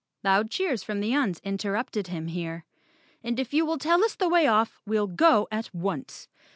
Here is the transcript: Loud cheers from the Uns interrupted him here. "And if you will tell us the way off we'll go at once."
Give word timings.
Loud 0.23 0.49
cheers 0.49 0.81
from 0.81 0.99
the 0.99 1.13
Uns 1.13 1.39
interrupted 1.43 2.07
him 2.07 2.25
here. 2.25 2.65
"And 3.23 3.39
if 3.39 3.53
you 3.53 3.67
will 3.67 3.77
tell 3.77 4.03
us 4.03 4.15
the 4.15 4.27
way 4.29 4.47
off 4.47 4.81
we'll 4.83 5.05
go 5.05 5.47
at 5.51 5.71
once." 5.75 6.27